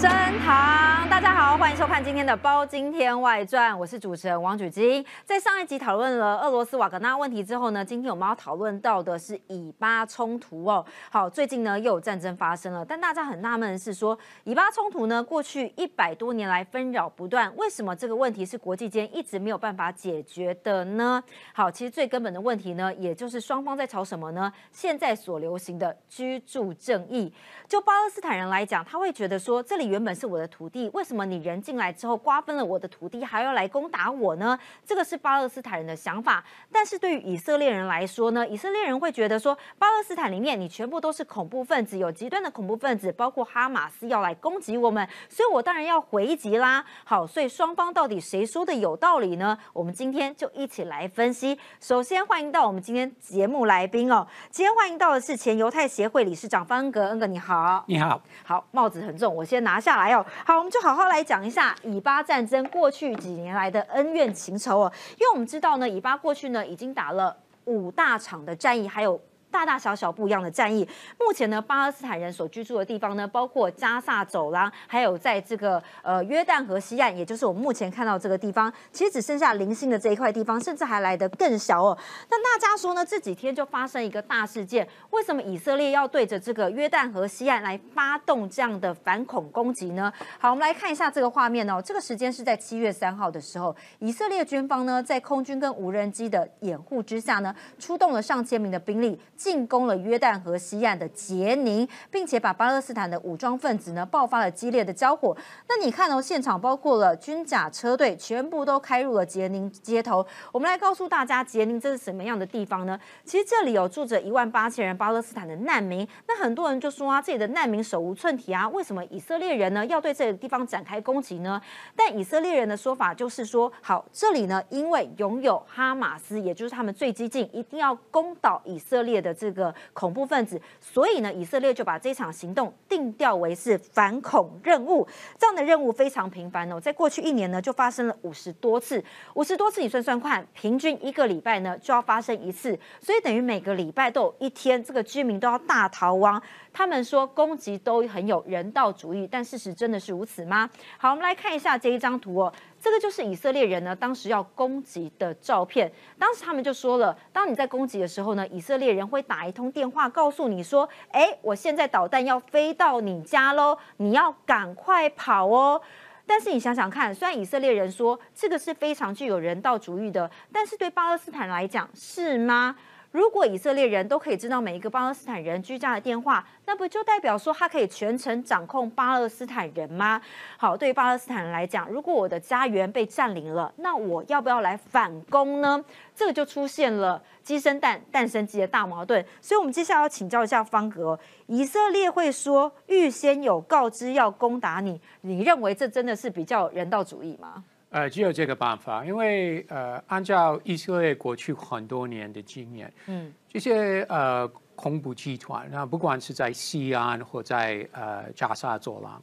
[0.00, 0.08] 升
[0.46, 5.04] 堂，大家好，欢迎收看今天的《包今天外传》，我是主持人王举金。
[5.24, 10.86] 在上一集讨论了俄罗斯瓦格纳问题之后呢，今天我们要讨论到的是以巴冲突哦。
[11.10, 21.20] 好，最近呢又有战争发生了，但大家很纳闷的是说，以巴冲突呢过去一百多年来纷扰不断，为什么这个问题是国际间一直没有办法解决的呢？
[21.52, 24.50] 好，其实最根本的问题呢，也就是双方在吵什么呢？
[24.70, 27.34] 现在所流行的居住正义。
[27.66, 34.58] 就巴勒斯坦人来讲，他会觉得说，这里原本是我的土地，为为什么你人进来之后瓜分了我的土地，还要来攻打我呢？
[34.84, 36.44] 这个是巴勒斯坦人的想法。
[36.70, 46.84] 但是对于以色列人来说呢，以色列人会觉得说，巴勒斯坦里面你全部都是恐怖分子，有极端的恐怖分子，包括哈马斯要来攻击我们，所以我当然要回击啦。
[47.02, 49.56] 好，所以双方到底谁说的有道理呢？
[49.72, 51.58] 我们今天就一起来分析。
[51.80, 57.38] 首先欢迎到我们今天节目来宾哦，今天欢迎到的是前犹太协会理事长方格，恩格你。
[57.38, 60.22] 好，你好，好，帽子很重，我先拿下来哦。
[60.44, 64.92] 好，我们就好好好来讲一下以巴战争过去几年来的恩怨情仇哦。
[65.12, 69.20] 因为我们知道呢，以巴过去呢已经打了五大场的战役，还有。
[69.50, 70.86] 大大小小不一样的战役。
[71.18, 81.98] 目前呢，巴勒斯坦人所居住的地方呢，包括加萨走廊，还有在这个呃约旦河西岸，也就是我们目前看到这个地方，其实只剩下零星的这一块地方，甚至还来得更小哦。
[82.30, 83.04] 那大家说呢？
[83.04, 90.12] 这几天就发生一个大事件，为什么以色列要对着这个约旦河西岸来发动这样的反恐攻击呢？
[90.38, 91.82] 好，我们来看一下这个画面哦。
[91.82, 99.20] 这个时间是在七月三号的时候，以色列军方呢在空军跟无人机的掩护之下呢，出动了上千名的兵力。
[99.40, 105.34] 进攻了约旦河西岸的杰宁，并且把巴勒斯坦的武装分子呢爆发了激烈的交火。
[105.66, 110.24] 那你看哦，现场包括了军甲车队，全部都开入了杰宁街头。
[110.52, 113.00] 我们来告诉大家，杰宁这是什么样的地方呢？
[113.24, 116.06] 其实这里有住着一万八千人巴勒斯坦的难民。
[116.28, 121.58] 那很多人就说啊，这里的难民手无寸铁啊，为什么以色列人呢要对这个地方展开攻击呢？
[121.96, 129.29] 但以色列人的说法就是说，好，这里呢因为拥有哈马斯，也就是他们最激进，一定要攻倒以色列的。
[129.32, 135.06] 这个恐怖分子，所以呢，以色列就把这场行动定调为是反恐任务。
[135.38, 139.02] 这样的任务非常频繁哦，在过去一年呢，就发生了五十多次。
[139.34, 146.40] 五十多次，你算算看，平均一个礼拜呢就要发生一次，所以等于每个礼拜都有一天，这个居民都要大逃亡。
[146.72, 150.70] 他们说攻击都很有人道主义，但事实真的是如此吗？
[150.98, 152.52] 好，我们来看一下这一张图哦。
[152.80, 155.92] 这个就是以色列人呢当时要攻击的照片。
[156.18, 165.80] 当时他们就说了，当你在攻击的时候呢，以色列人会打一通电话告诉你说：“哎，我现在导弹要飞到你家喽，你要赶快跑哦。”
[166.26, 172.76] 但是你想想看，虽然以色列人说这个是非常具有人道主义的，但是对巴勒斯坦来讲是吗？
[173.12, 180.20] 如果以色列人都可以知道每一个巴勒斯坦人居家的电话，那不就代表说他可以全程掌控巴勒斯坦人吗？
[180.56, 185.84] 好，对于巴勒斯坦人来讲，如果我的家园被占领了，那我要不要来反攻呢？
[186.14, 189.24] 这个就出现了鸡生蛋，蛋生鸡的大矛盾。
[189.40, 197.64] 所以，我们接下来要请教一下方格，以色列会说预先有告知要攻打你，你认为这真的是比较人道主义吗？
[197.90, 204.46] 呃，只有这个办法，因为呃，按照以色列过去很多年的经验，嗯，这些呃
[204.76, 209.20] 恐怖集团，那不管是在西安或在呃加沙走廊，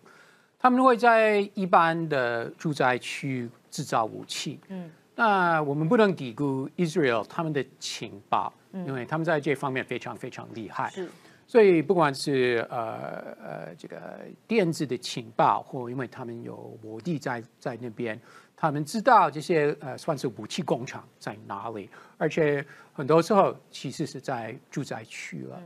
[0.60, 11.08] 他们会在一般的住宅区制造武器，嗯，那我们不能低估 Israel 他们的情报，因为他们在这方面非常非常厉害，是，
[11.48, 18.20] 所以不管是呃呃这个电子的情报，或因为他们有我地在在那边。
[18.60, 21.88] 他们知道这些呃，算是武器工厂在哪里，
[22.18, 25.62] 而且很多时候其实是在住宅区了，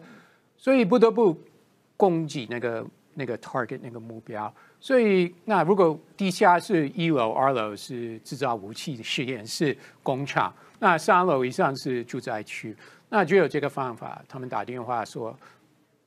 [0.58, 1.40] 所以不得不
[1.96, 4.54] 攻击那个那个 target 那个目标。
[4.82, 12.76] 所以那如果地下是一楼、二楼是制造武器的实验室、工厂，那三楼以上是住宅区，
[13.08, 14.22] 那就有这个方法。
[14.28, 15.34] 他们打电话说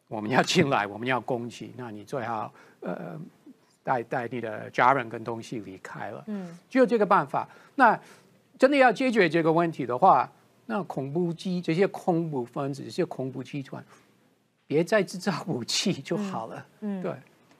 [0.06, 3.18] 我们要进来，我们要攻击，那你最好呃。
[3.84, 7.48] 带带你的家人跟东西离开了，嗯，只有这个办法。
[7.76, 7.96] 那
[8.58, 10.28] 真的要解决这个问题的话，
[10.66, 13.84] 那恐怖机这些恐怖分子、这些恐怖集团，
[14.66, 16.66] 别再制造武器就好了。
[16.80, 17.12] 嗯，对。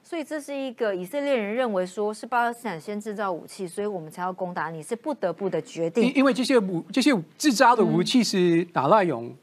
[0.03, 6.13] 所以这是一个以色列人认为说是巴勒斯坦先制造武器，所以我们才要攻打你，是不得不的决定。
[6.13, 9.35] 因为这些武这些制造的武器是拿来用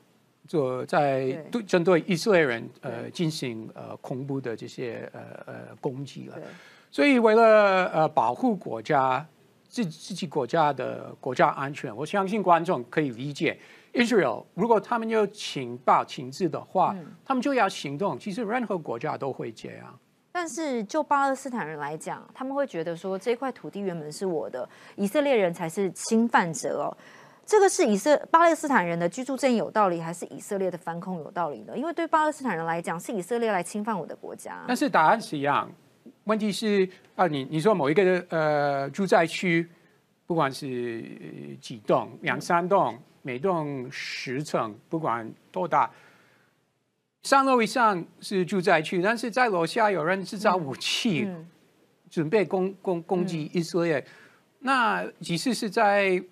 [0.46, 6.38] 做在对针对以色列人呃进行呃恐怖的这些呃呃攻击了。
[6.92, 9.26] 所以，为了呃保护国家
[9.66, 13.58] 自自己国家的国家安全，我相信观众可以理解
[13.94, 16.94] ，Israel 如果他们有情报、情治的话，
[17.24, 18.18] 他们就要行动。
[18.18, 19.98] 其实任何国家都会这样。
[20.32, 26.94] 但是就巴勒斯坦人来讲，他们会觉得说这块土地原本是我的，以色列人才是侵犯者哦。
[27.46, 31.76] 这个是以色巴勒斯坦人的居住正义有道理，还是以色列的反恐有道理呢？
[31.76, 34.62] 因为对巴勒斯坦人来讲，是以色列来侵犯我的国家。
[34.66, 35.70] 但是答案是一样，
[36.24, 39.68] 问题是啊，你你说某一个呃住宅区，
[40.26, 41.02] 不管是
[41.60, 45.90] 几栋、两三栋，每栋十层，不管多大。
[47.24, 51.28] 三楼以上是住宅区，但是在楼下有人制造武器，
[52.10, 54.04] 准备攻攻攻击以色列。
[54.60, 56.22] 那即使是在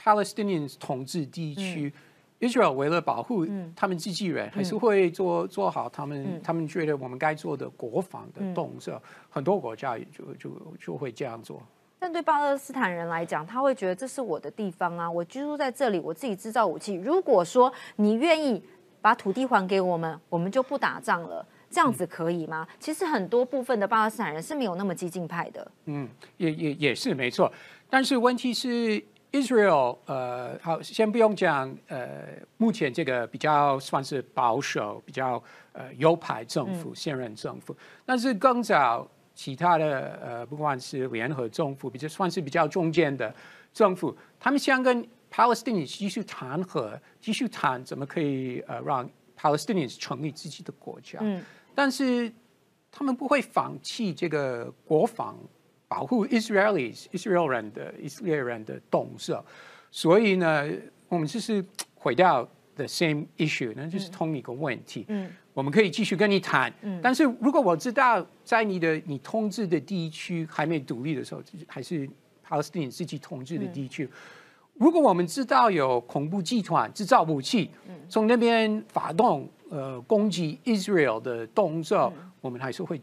[0.00, 1.92] Palestinian 统治地区
[2.40, 9.02] ，Israel 为了保护他们自己人，还是会做做好他们他们觉得我们该做的国防的动作。
[9.28, 10.50] 很多国家也就就
[10.80, 11.62] 就会这样做。
[11.98, 16.94] 但对巴勒斯坦人来讲，他会觉得这是我的地方啊，我居住在这里，我自己制造武器。
[16.94, 18.62] 如果说你愿意。
[19.02, 22.66] 把土地还给我们，我们就不打仗了，这样子可以吗？
[22.80, 25.70] 其实很多部分的巴勒斯坦人是没有那么激进派的。
[25.84, 26.08] 嗯，
[26.38, 27.52] 也也也是没错。
[27.88, 29.00] 但是问题是
[29.40, 32.24] ，Israel，呃，好，先不用讲，呃，
[32.56, 35.42] 目前这个比较算是保守、比较
[35.72, 37.76] 呃右派政府，现任政府。
[38.04, 43.34] 但是更早其他的，呃，不管是联合政府，比较算是比较中间的
[43.72, 45.06] 政府，他们想跟。
[45.28, 49.06] Palestinians 继续谈和继续谈怎么可以呃让
[49.36, 51.42] Palestinians 成立自己的国家，嗯，
[51.74, 52.32] 但是
[52.90, 55.36] 他们不会放弃这个国防
[55.96, 59.42] 保护 Israelis Israel 人的以色列人的动作，
[59.90, 60.68] 所以呢，
[61.08, 61.64] 我们就是
[61.94, 72.06] 回到 the same issue，那就是同一个问题，嗯，我们可以继续跟你谈，嗯，但是如果我知道在你的你统治的地区还没独立的时候，还是
[72.46, 74.06] Palestinians 自己统治的地区。
[74.74, 77.70] 如果我们知道有恐怖集团制造武器，
[78.06, 82.12] 从那边发动呃攻击 Israel 的动作，
[82.42, 83.00] 我们还是会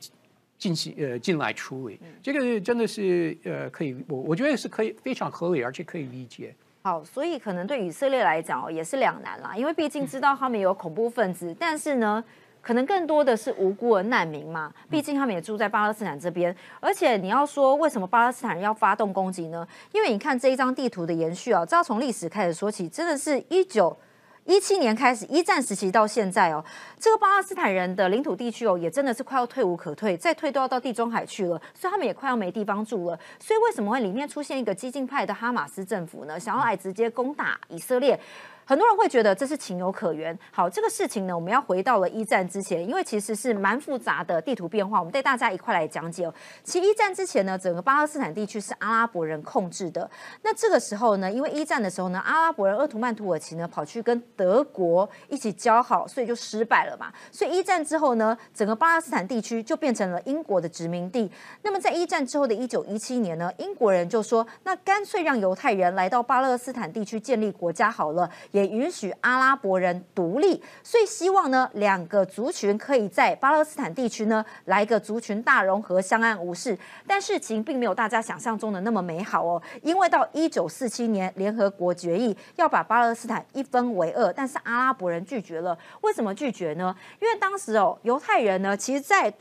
[0.63, 1.99] 进行呃进来处理。
[2.21, 6.55] 这个真的是呃可以，我我觉得是可以非常合理，而且可以理解。
[6.83, 12.23] 好，所以可能对以色列来讲哦，也是两难啦，因为毕竟知道他们有恐怖分子，但是呢。
[12.65, 16.55] 可能更多的是无辜的难民嘛，毕竟他们也住在巴勒斯坦这边。
[16.79, 19.67] 而且你要说为什么巴勒斯坦人要发动攻击呢？
[19.91, 23.93] 因为你看这一张地图的延续啊，这要从历史开始说起，真的是一九
[24.45, 26.63] 一七年开始一战时期到现在哦，
[26.99, 33.19] 这个巴勒斯坦人的领土地区哦，也真的是快要退无可退，再退都要到地中海去了，所以他们也快要没地方住了。
[33.39, 36.39] 所以为什么会里面出现一个激进派的哈马斯政府呢？
[36.39, 38.19] 想要来直接攻打以色列？
[38.65, 40.37] 很多人会觉得这是情有可原。
[40.51, 44.99] 好，这个事情呢，我们要回到了一战之前，因为其实是蛮复杂的地图变化。
[44.99, 46.33] 我们带大家一块来讲解哦。
[46.63, 50.09] 其实一战之前呢，整个巴勒斯坦地区是阿拉伯人控制的。
[50.43, 57.11] 那这个时候呢，因为一战的时候呢，阿拉伯人鄂图曼土耳其呢跑去跟德国一起交好，所以就失败了嘛。
[57.31, 61.29] 所以一战之后呢，整个巴勒斯坦地区就变成了英国的殖民地。
[61.63, 68.29] 那么在一战之后的一九一七年呢，英国人就说，那干脆让犹太人来到巴勒斯坦地区建立国家好了。
[68.53, 76.77] 也允许阿拉伯人独立，所以希望呢两个族群可以在巴勒斯坦地区呢来个族群大融合，相安无事。
[77.07, 85.75] 但事情并没有大家想象中的那么美好哦，因为到一九四七年联合国决议要把巴勒斯坦一分为二，但是阿拉伯人拒绝了。
[86.01, 86.95] 为什么拒绝呢？
[87.19, 89.33] 因为当时哦犹太人呢，其实在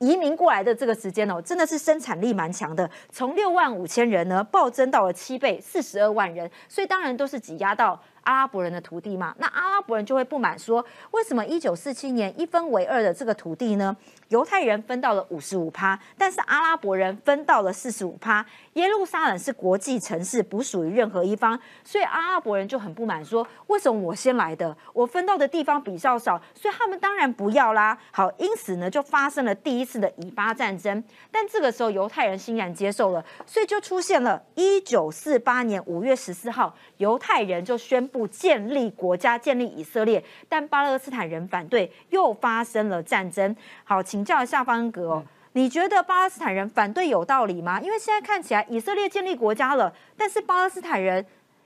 [0.00, 7.98] 移民过来的这个时间哦，真的是生产力蛮强的，从六万五千人呢暴增到了七倍，四十二万人，所以当然都是挤压到。
[8.22, 13.96] 阿拉伯人的土地嘛，那阿拉伯人就会不满，说为什么一九四七年一分为二的这个土地呢？
[14.28, 18.44] 犹太人分到了五十五趴，但是阿拉伯人分到了四十五趴。
[18.74, 27.98] 耶路撒冷是国际城市，不属于任何一方，所以阿拉伯人就很不满，说为什么我先来的，我分到的地方比较少，所以他们当然不要啦。
[28.12, 31.02] 好，因此呢，就发生了第一次的以巴战争。
[31.32, 40.22] 但这个时候犹太人欣然接受了，所以就出现了一九四八年五月十四号，犹太人就宣布建立国家，建立以色列。
[40.48, 43.54] 但巴勒斯坦人反对，又发生了战争。
[43.84, 44.20] 好，请。
[44.30, 45.24] 教一下方格哦，
[45.54, 47.80] 你觉得巴勒斯坦人反对有道理吗？
[47.80, 51.24] 因为现在看起来以色列建立国家了，但是巴勒斯坦人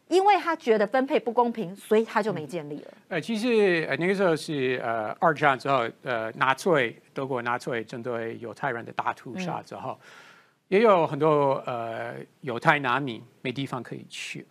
[0.09, 2.95] 因为他觉得分配不公平，所以他就没建立了。
[3.09, 9.99] 呃，其实呃那个时候是呃二战之后，呃纳粹德国纳粹针对犹太人的大屠杀之后，
[10.69, 14.47] 也有很多呃犹太难民没地方可以去，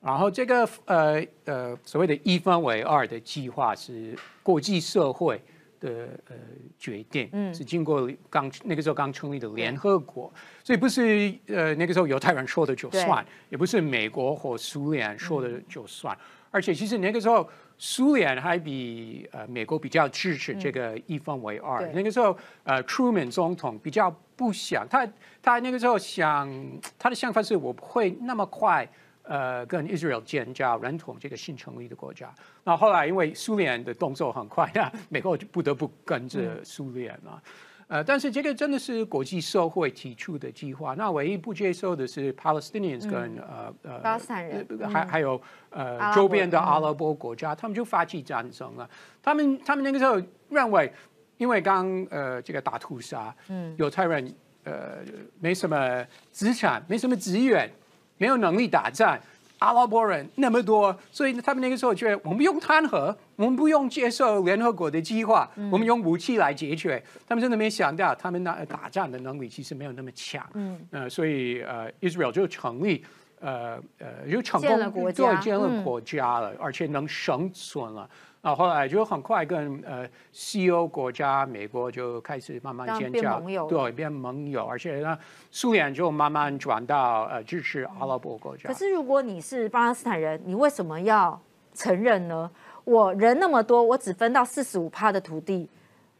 [0.00, 5.40] 然后这个呃呃所谓的一分为二的计划是国际社会。
[5.80, 6.34] 的呃
[6.76, 10.28] 决定是经过刚那个时候刚成立的联合国，
[10.64, 16.18] 所以不是呃那个时候犹太人说的就算，也不是美国或苏联说的就算，
[16.50, 21.88] 而且其实那个时候苏联还比呃美国比较支持这个一分为二。
[21.92, 25.08] 那个时候呃，Truman 总统比较不想他，
[25.40, 26.52] 他那个时候想
[26.98, 28.84] 他的想法是我不会那么快
[29.28, 32.34] 呃跟 Israel 建交，认同这个新成立的国家。
[32.64, 37.42] 那后来因为苏联的动作很快，啊美国就不得不跟着苏联了。
[37.88, 48.86] 呃，但是这个真的是国际社会提出的计划，那唯一不接受的是 Palestinians 跟呃呃巴勒斯坦人，还还有呃周边的阿拉伯国家，他们就发起战争了。
[49.22, 50.20] 他们他们那个时候
[50.50, 50.92] 认为，
[51.38, 54.98] 因为刚呃这个大屠杀，嗯，犹太人呃
[55.40, 57.70] 没什么资产，没什么资源，
[58.18, 59.20] 没有能力打战。
[59.60, 67.02] 阿拉伯人那么多，所以他们那个时候觉得，我们不用谈和，我们不用接受联合国的计划，我们用武器来解决。
[67.26, 70.48] 他们真的没想到，他们那打仗的能力其实没有那么强。
[70.54, 73.04] 嗯，呃，所以呃，Israel 就成立，
[73.40, 78.08] 呃呃，就成功对建了国家了，而且能生存了。
[78.40, 85.18] 啊，后来就很快跟呃西欧国家，美国就开始慢慢建交，对，变盟友，而且呢，
[85.50, 88.68] 苏联就慢慢转到呃支持阿拉伯国家。
[88.68, 91.38] 可是如果你是巴勒斯坦人，你为什么要
[91.74, 92.48] 承认呢？
[92.84, 95.68] 我人那么多，我只分到四十五趴的土地，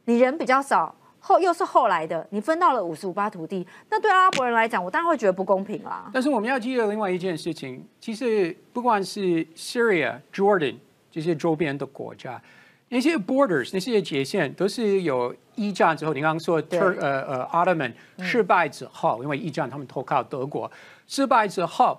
[0.04, 6.10] 你人比较少，后又是后来的，你分到了五十五八土地，那对阿拉伯人来讲，我当然会觉得不公平啦。
[6.12, 10.76] 但是我们要记得另外一件事情，其实不管是 Syria、Jordan。
[11.10, 12.40] 这些周边的国家，
[12.90, 20.70] 那些 borders 那些界限都是有一战之后，你刚刚说 Tur 呃呃 Ottoman 失败之后，因为一战他们投靠德国，
[21.06, 21.98] 失败之后，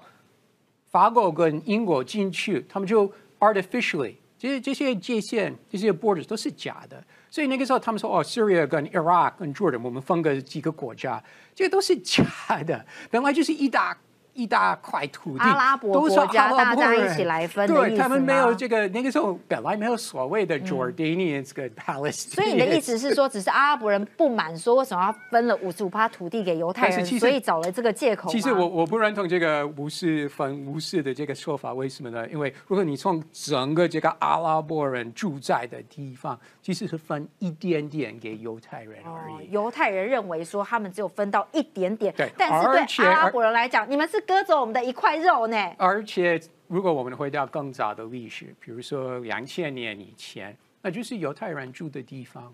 [0.89, 12.24] 法国跟英国进去，他们就 artificially 这些这些界限这些 borders 都是假的，所以那个时候他们说哦，Syria 跟 Iraq 跟 Jordan 我们分个几个国家，这个都是假
[12.65, 13.98] 的，本来就是一大。
[14.33, 22.36] 一大块土地，阿拉伯国家大家一起来分对他们没有这个那个时候本来没有所谓的 Jordanians 跟 Palestinians。
[22.36, 28.29] 所以你的意思是说，只是阿拉伯人不满，说为什么要分了五十五趴土地给犹太人，所以找了这个借口。
[28.29, 32.25] 其实我我不认同这个无视分无视的这个说法，为什么呢？
[32.29, 39.51] 因为如果你从整个这个阿拉伯人住在的地方，其实是分一点点给犹太人而已。
[39.51, 44.18] 犹太人认为说他们只有分到一点点，对，但是对阿拉伯人来讲，你们是。
[44.21, 45.57] 割走我们的一块肉呢？
[45.77, 52.53] 而且，如果我们回到更早的历史，比如说两千年以前，那就是犹太人住的地方。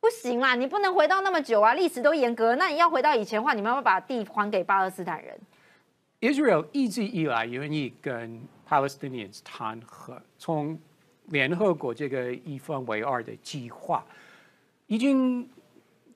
[0.00, 2.54] 不行啊，你不能回到那么久啊，历史都严格。
[2.56, 5.38] 那你要回到以前的话，你们要把地还给巴勒斯坦人。
[6.20, 10.78] Israel 一直以来愿意跟 Palestinians 谈和，从
[11.26, 14.04] 联合国这个一分为二的计划
[14.86, 15.48] 已经。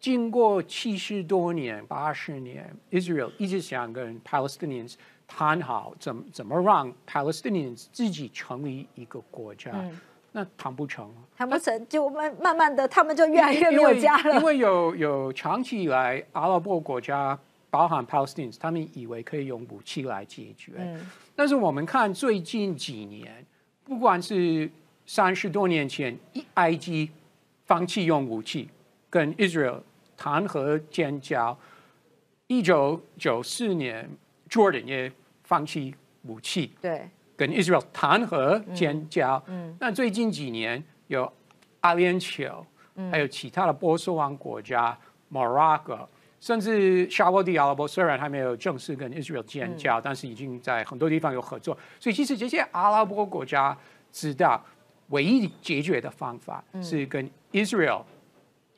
[0.01, 4.95] 经过七十多年、八十年，Israel 一直想跟 Palestinians
[5.27, 9.73] 谈好，怎怎么让 Palestinians 自己成立一个国家？
[10.31, 14.37] 那谈不成，谈不成就慢慢慢的，他们就越来越没有家了。
[14.37, 17.37] 因为有有长期以来，阿拉伯国家，
[17.71, 20.97] 包含 Palestinians，他们以为可以用武器来解决。
[21.35, 23.45] 但是我们看最近几年，
[23.85, 24.71] 不管是
[25.07, 26.17] 三十多年前，
[26.55, 27.11] 埃及
[27.65, 28.69] 放弃用武器。
[29.11, 29.81] 跟 Israel
[30.17, 31.57] 谈和建交，
[32.47, 34.09] 一九九四年
[34.51, 35.13] ，Jordan 也
[35.45, 39.43] 放弃武器，对，跟 Israel 谈和建交。
[39.47, 41.33] 嗯，那最近几年有
[41.81, 42.63] 阿联酋，
[43.11, 44.99] 还有其他的波斯湾国家
[45.33, 46.07] ，Morocco，
[46.41, 51.77] 甚至沙地阿拉伯，虽然还没有正式跟 Israel 建交，但是已经在很多地方有合作。
[51.99, 53.75] 所以其实这些阿拉伯国家
[54.13, 54.63] 知道，
[55.09, 58.03] 唯一解决的方法是跟 Israel。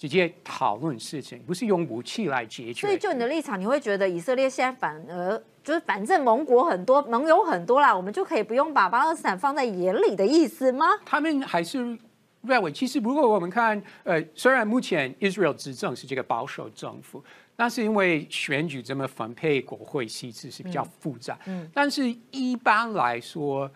[0.00, 2.86] 直接讨论事情，不是用武器来解决。
[2.86, 10.86] 所以，就你的立场，你会觉得以色列现在反而就是反正盟国很多，盟友很多啦，我们就可以不用把巴勒斯坦放在眼里的意思吗？
[11.04, 11.98] 他们还是
[12.40, 17.22] 认为，其实如果我们看，呃，虽然目前 Israel 执政是这个保守政府，
[17.54, 21.38] 但是因为选举这么分配国会席次是比较复杂。
[21.44, 21.70] 嗯。
[21.74, 23.70] 但是一般来说，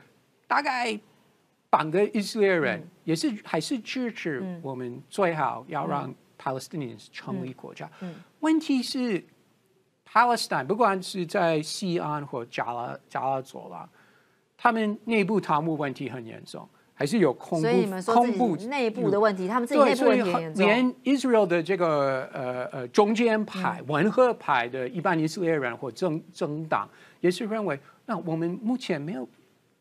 [0.46, 0.98] 大概。
[1.74, 7.90] 反的以色列人也是还是支持我们最好要让 Palestinians 成立国家。
[8.38, 9.20] 问题是
[10.08, 13.88] Palestine 不管是在西安或加拉加拉佐拉，
[14.56, 20.64] 他们内部贪污问题很严重，还是有恐怖恐怖内部的问题，他们自己内部问题严重。
[20.64, 26.88] 连 Israel 的这个呃呃中间派、温和派的一般以色列人或政政党
[27.20, 27.76] 也是认为，
[28.06, 29.28] 那我们目前没有，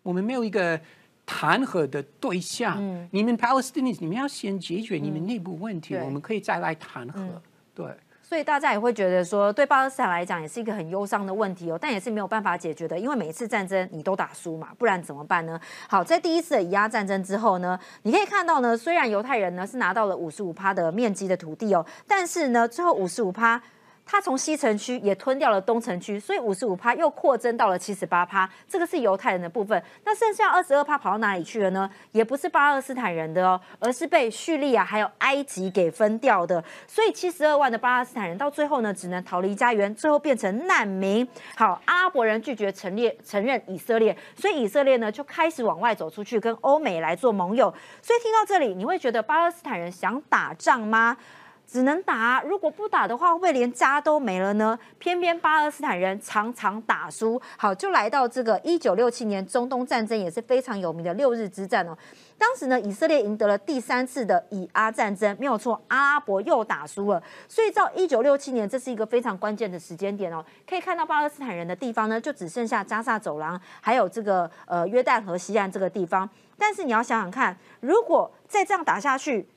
[0.01, 0.81] 我们没有一个。
[1.25, 7.41] 谈和的对象，你们 Palestinians，你们要先解决你们内部问题，我们可以再来谈和。
[7.73, 7.85] 对，
[8.21, 15.59] 所以大家也会觉得说，对巴勒斯坦来讲也是一个很忧伤的问题哦，但也是没有办法解决的，因为每一次战争你都打输嘛，不然怎么办呢？
[15.87, 23.61] 好，在第一次的以压战争之后呢，你可以看到呢，虽然犹太人呢是拿到了五十五趴的面积的土地哦，但是呢，最后五十五趴。
[24.05, 29.81] 它从西城区也吞掉了东城区，所以五十五趴又扩增到了七十八趴，这个是犹太人的部分。
[30.03, 31.89] 那剩下二十二趴跑到哪里去了呢？
[32.11, 36.63] 也不是巴勒斯坦人的哦，而是被叙利亚还有埃及给分掉的。
[36.85, 41.27] 所以七十二万的巴勒斯坦人到最后呢，只能逃离家园，最后变成难民。
[41.55, 47.73] 好，阿拉伯人拒绝承列承认以色列，所以以色列呢就开始往外走出去，跟欧美来做盟友。
[48.01, 51.17] 所以听到这里，你会觉得巴勒斯坦人想打仗吗？
[51.65, 54.77] 只能打，如果不打的话，会不会连家都没了呢？
[54.99, 61.97] 偏偏巴勒斯坦人常常打输，好，就来到这个一九六七年中东战争也是非常有名的六日之战哦。
[62.37, 67.23] 当时呢，以色列赢得了第三次的以阿战争，没有错，阿拉伯又打输了。
[67.47, 70.43] 所以到一九六七年，这是一个非常关键的时间点哦。
[70.67, 76.29] 可以看到巴勒斯坦人的地方呢，就只剩下加萨走廊，还有这个呃约旦河西岸这个地方。
[76.57, 79.47] 但是你要想想看，如果再这样打下去，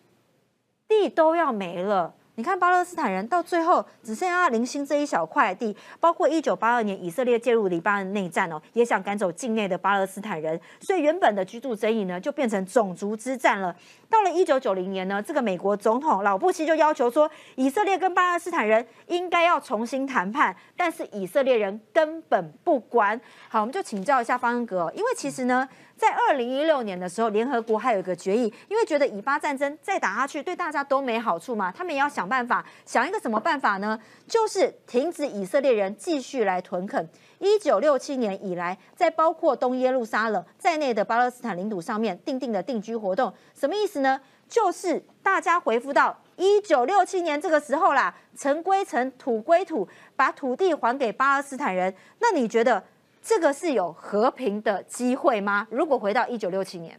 [0.89, 13.75] 地都要没了，你看巴勒斯坦人到最后只剩下零星这一小块地，包括一九八二年以色列介入黎巴嫩内战哦，也想赶走境内的巴勒斯坦人，所以原本的居住争议呢就变成种族之战了。
[14.09, 23.21] 到了一九九零年呢，这个美国总统老布希就要求说，以色列跟巴勒斯坦人应该要重新谈判，但是以色列人根本不管。
[23.49, 25.69] 好，我们就请教一下方恩格，因为其实呢。
[25.97, 33.99] 在二零一六年的时候，联合国还有一个决议，因为觉得以巴战争再打下去对大家都没好处嘛，他们也要想办法，想一个什么办法呢？
[34.29, 37.09] 就是停止以色列人继续来屯垦。
[37.39, 44.21] 一九六七年以来，在包括东耶路撒冷在内的巴勒斯坦领土上面定定的定居活动，什么意思呢？
[44.49, 51.95] 就是大家回复到一九六七年这个时候啦，城归城，土归土，把土地还给巴勒斯坦人。
[52.19, 52.85] 那你觉得？
[53.29, 55.67] 这个是有和平的机会吗？
[55.69, 56.97] 如果回到一九六七年，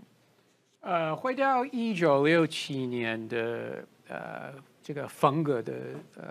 [0.81, 4.53] 呃，回到一九六七年的呃
[4.84, 5.74] 这个风格的
[6.17, 6.24] 呃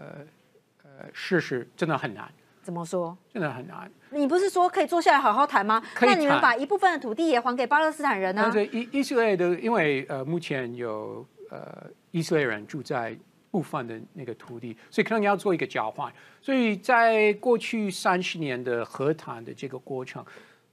[0.82, 2.30] 呃事实，真的很难。
[2.62, 3.16] 怎么说？
[3.32, 3.90] 真的很难。
[4.10, 5.82] 你不是说可以坐下来好好谈吗？
[6.02, 8.42] 那你们把一部分的土地也还给巴勒斯坦人呢？
[8.44, 13.16] 但是以以色列的，因为呃目前有呃以色列人住在。
[13.50, 16.13] 部分的那个土地，所以可能要做一个交换。
[16.41, 20.25] 所以在过去三十年的和谈的这个过程，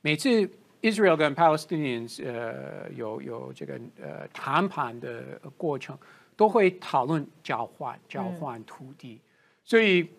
[0.02, 0.50] 每次
[0.82, 5.98] Israel 跟 Palestinians 呃有有这个呃谈判的过程，
[6.36, 9.20] 都会讨论交换交换土地。
[9.64, 10.10] 所以。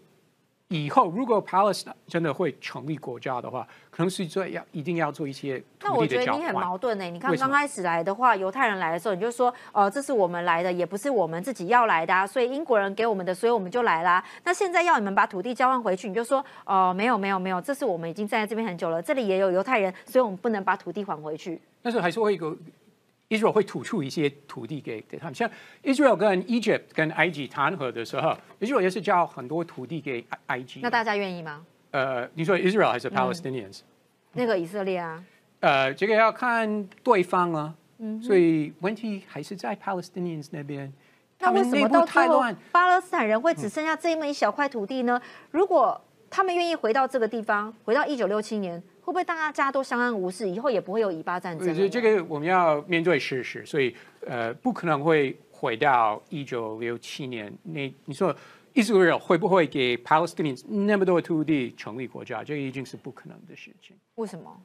[0.75, 7.05] 以后如果 Palestine 真的会成立国家的话，可能是做要一定要做一些那我觉得你很矛盾呢。
[7.05, 14.25] 你看刚开始来的话，犹太人来的时候，你就说哦，这是我们来的，也不是我们自己要来的，啊所以英国人给我们的，所以我们就来啦。
[14.43, 21.61] 那现在要你们把土地交换回去，你就说哦，没有没有没有，这是我们已经站在这边很久了，这里也有犹太人，所以我们不能把土地还回去。
[21.81, 22.57] 但是还是会一个。
[23.35, 25.51] Israel 会吐出一些土地给给他们，像
[25.83, 30.81] Israel 跟 Egypt 跟埃及谈和的时候，Israel 也是交很多土地给埃埃及。
[30.83, 31.65] 那大家愿意吗？
[31.91, 33.81] 呃，你说 Israel 还是 Palestinians？
[34.33, 35.25] 那个以色列啊。
[35.61, 37.75] 呃，这个要看对方啊。
[37.99, 38.23] 嗯。
[38.23, 40.93] 所以问题还是在 Palestinians 那边。
[41.41, 42.43] 那为什么到最后
[42.73, 45.21] 巴勒斯坦人会只剩下这么一小块土地呢？
[45.51, 48.83] 如果他们愿意回到这个地方，回到一九六七年。
[49.05, 51.75] 会不会大家都相安无事，以后也不会有以巴战争？
[51.75, 53.95] 这这个我们要面对事实，所以
[54.27, 57.53] 呃，不可能会回到一九六七年。
[57.63, 58.35] 那你说
[58.73, 62.43] 以色列会不会给 Palestinians 那么多土地成立国家？
[62.43, 63.95] 这已经是不可能的事情。
[64.15, 64.59] 为什么？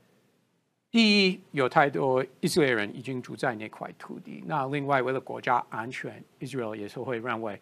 [0.89, 4.41] 第一，有太多以色列人已经住在那块土地。
[4.47, 7.59] 那另外，为了国家安全，Israel 也是会认为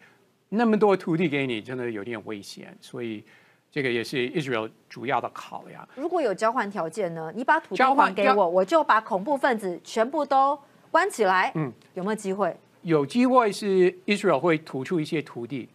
[0.48, 3.24] 那么多土地给你，真的有点危险，所以。
[3.70, 5.86] 这个也是 Israel 主要的考量。
[5.94, 7.30] 如果有交换条件呢？
[7.34, 10.58] 你把土地还给我，我就把恐怖分子全部都
[10.90, 11.52] 关起来。
[11.54, 12.56] 嗯，有没有机会？
[12.82, 15.68] 有机会是 Israel 会吐出一些土地，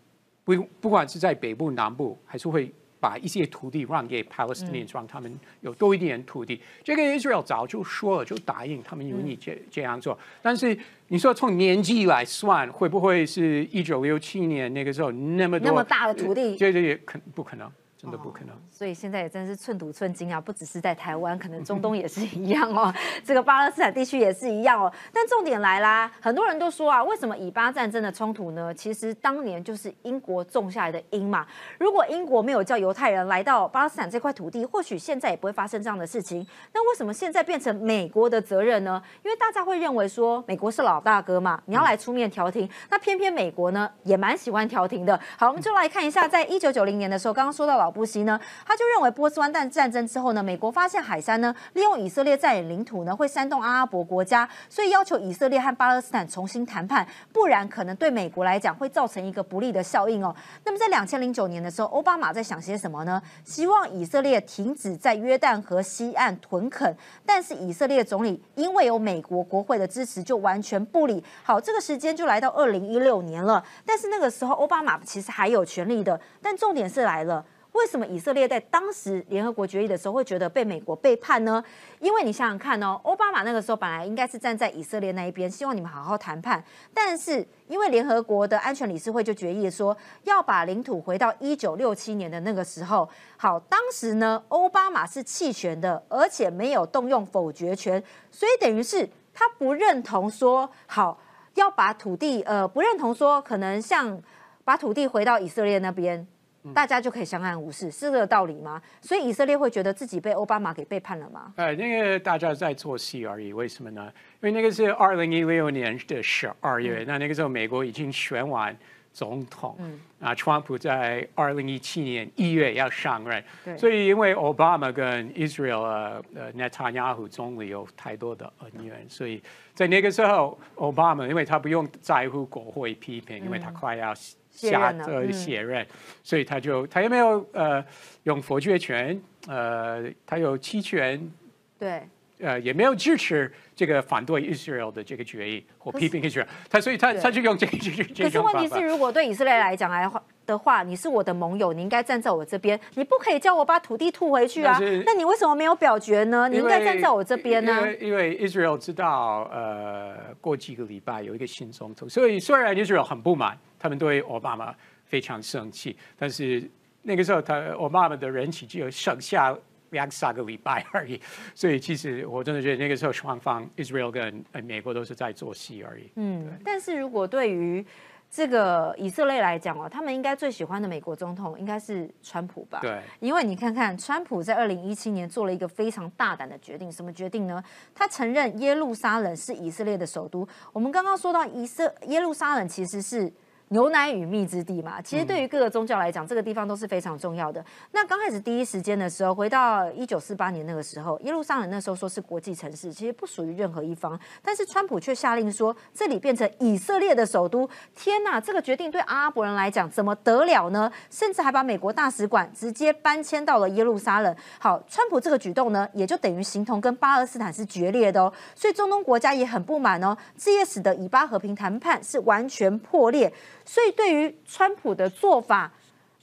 [0.43, 6.60] 不不管是在北部、南部，还是会把一些土地让给 Palestinians，让他们有多一点土地。
[6.84, 10.17] 这个 Israel 早就说了，就答应他们有你这这样做。
[10.41, 10.75] 但是
[11.10, 16.56] 你说从年纪来算，会不会是一九六七年那个时候那么多那么大的土地？
[16.56, 17.69] 这这也可不可能？
[18.04, 18.54] 真的不可能。
[18.70, 24.92] 所以现在也真是寸土寸金啊，不只是在台湾，可能中东也是一样哦， 这个巴勒斯坦地区也是一样哦。
[25.13, 28.74] 但重点来啦，很多人都说啊，为什么以巴战争的冲突呢？
[28.74, 31.48] 其实当年就是英国种下来的因嘛。
[31.80, 36.46] 如果英国没有叫犹太人来到巴勒斯坦这块土地，或许现在也不会发生这样的事情。
[36.74, 39.02] 那为什么现在变成美国的责任呢？
[39.24, 42.70] 因为大家会认为说，美国是老大哥嘛，你要来出面调停。
[42.89, 45.18] 那偏偏美国呢，也蛮喜欢调停的。
[45.38, 60.36] 好，我们就来看一下，在一九九零年的时候，刚刚说到老布希呢，他就认为波斯湾战战争之后呢，美国发现海山呢，利用以色列占领领土呢，会煽动阿拉伯国家，所以要求以色列和巴勒斯坦重新谈判，不然可能对美国来讲会造成一个不利的效应哦。
[60.63, 63.21] 那么在两千零九年的时候，奥巴马在想些什么呢？
[63.45, 71.23] 希望以色列停止在约旦河西岸屯垦，但是以色列总理因为有美国国会的支持，就完全不理。
[71.43, 77.45] 好，这个时间就来到二零一六年了，但是那个时候奥巴马其实还有权利的，但重点是来了。
[77.73, 81.63] 为什么以色列在当时联合国决议的时候会觉得被美国背叛呢？
[81.99, 86.63] 因为你想想看哦，奥巴马那个时候本来应该是站在以色列那一边，希望你们好好谈判。
[86.93, 93.09] 但是因为联合国的安全理事会就决议说要把领土回到一九六七年的那个时候。
[93.38, 101.19] 好，当时呢，奥巴马是弃权的，而且没有动用否决权，所以等于是他不认同说好
[101.55, 104.21] 要把土地呃不认同说可能像
[104.63, 106.27] 把土地回到以色列那边。
[106.73, 108.82] 大家就可以相安无事，是这个道理吗？
[109.02, 111.52] 所以以色列会觉得自己被奥巴马给背叛了吗？
[111.58, 113.52] 哎，那个大家在做戏而已。
[113.52, 114.12] 为什么呢？
[114.41, 118.76] 因为那个是二零一六年的十二月，那那个时候美国已经选完
[119.12, 119.78] 总统，
[120.19, 123.43] 啊，川普在二零一七年一月要上任，
[123.78, 134.13] 所以因为奥巴马跟 Israel 呃呃 Netanyahu 总理有太多的恩怨，所以在那个时候奥巴马因为他不用在乎国会批评，因为他快要。
[134.54, 135.86] 下呃卸任，
[136.24, 137.84] 所以他就他也没有呃
[138.24, 141.32] 用否决权，呃他有期权，
[141.78, 142.08] 对，
[142.43, 154.77] 呃也没有支持这个反对 Israel 的这个决议或批评 Israel，他所以他他就用这个这个可是问题是，如果对以色列来讲来话的话，你是我的盟友，你应该站在我这边，你不可以叫我把土地吐回去啊？
[155.06, 156.49] 那你为什么没有表决呢？
[156.49, 157.88] 你应该站在我这边呢？
[157.99, 163.58] 因为 Israel 知道呃过几个礼拜有一个新总统，所以虽然 Israel 很不满。
[163.79, 166.63] 他们对奥巴马非常生气，但是
[167.01, 169.53] 那个时候他奥巴马的人气只有剩下
[169.93, 171.17] 两三个礼拜而已，
[171.56, 176.12] 所以其实我真的觉得那个时候双方 Israel 跟美国都是在做戏而已。
[176.15, 177.86] 嗯，但是如果对于
[178.29, 182.79] 这个以色列来讲哦，他们应该最喜欢的美国总统应该是川普吧？
[182.82, 187.63] 对，因为你看看川普在二零一七年做了一个非常大胆的决定，什么决定呢？
[187.93, 190.47] 他承认耶路撒冷是以色列的首都。
[190.71, 193.32] 我们刚刚说到以色耶路撒冷其实是。
[193.69, 197.63] 牛奶与蜜之地嘛，其实对于各个宗教来讲，这个地方都是非常重要的。
[197.91, 204.19] 那刚开始第一时间的时候，回到一九四八年那个时候，耶路撒冷那时候说是国际城市，其实不属于任何一方。
[204.43, 207.67] 但是川普却下令说，这里变成以色列的首都。
[207.95, 210.91] 天哪，这个决定对阿拉伯人来讲怎么得了呢？
[211.10, 214.36] 甚至还把美国大使馆直接搬迁到了耶路撒冷。
[214.60, 218.32] 好，川普这个举动呢，也就等于形同跟巴勒斯坦是决裂的哦。
[218.54, 223.34] 所以中东国家也很不满哦，这也使得以巴和平谈判是完全破裂。
[223.65, 225.71] 所以，对于川普的做法，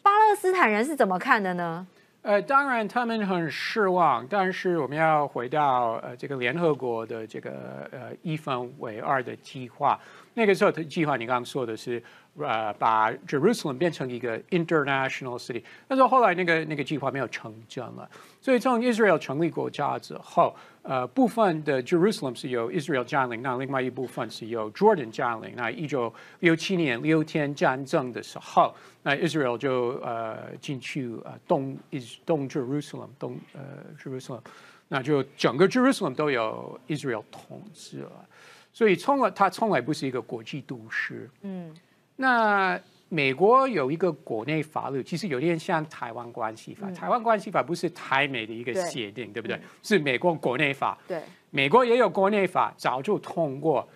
[0.02, 1.86] 巴勒斯坦人是怎么看的呢？
[2.22, 4.26] 呃，当然他们很失望。
[4.28, 9.98] 但是，我们要回到呃这个联合国的这个呃一分为二的计划。
[10.34, 12.02] 那个时候的计划，你刚刚说的是
[12.38, 15.62] 呃把 Jerusalem 变成一个 international city。
[15.88, 18.08] 但是后来那个那个计划没有成真了。
[18.40, 20.54] 所以从 Israel 成立国家之后。
[20.82, 25.52] 呃，部分的 Jerusalem 是由 Israel 占领，那另外一部分是由 Jordan 占领。
[25.54, 33.60] 那一九六七年六天战争的时候，那 Israel 就呃进去呃东 is 东 Jerusalem 东呃
[34.02, 34.40] Jerusalem，
[34.88, 38.26] 那就整个 Jerusalem 都有 Israel 统治了。
[38.72, 41.30] 所以从来它从来不是一个国际都市。
[41.42, 41.74] 嗯，
[42.16, 42.80] 那。
[43.12, 46.88] 美国有一个国内法律，其实有点像台湾关系法。
[46.92, 49.60] 台湾关系法不是台美的一个协定，对不对？
[49.82, 50.96] 是美国国内法。
[51.08, 53.88] 对，美国也有国内法，早就通过，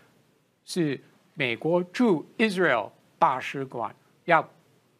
[0.64, 1.00] 是
[1.34, 4.44] 美国驻 Israel 大使馆要